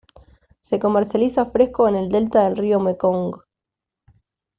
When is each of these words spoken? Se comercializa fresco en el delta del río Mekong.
Se 0.61 0.79
comercializa 0.79 1.45
fresco 1.51 1.87
en 1.87 1.95
el 1.95 2.09
delta 2.09 2.43
del 2.45 2.57
río 2.57 2.79
Mekong. 2.79 3.35